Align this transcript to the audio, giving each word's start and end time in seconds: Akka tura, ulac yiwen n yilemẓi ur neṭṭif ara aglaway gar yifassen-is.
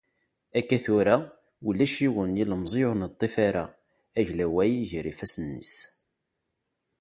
Akka 0.59 0.77
tura, 0.85 1.15
ulac 1.67 1.95
yiwen 2.03 2.29
n 2.35 2.39
yilemẓi 2.39 2.81
ur 2.89 2.95
neṭṭif 2.97 3.35
ara 3.47 3.65
aglaway 4.19 4.73
gar 4.89 5.05
yifassen-is. 5.07 5.73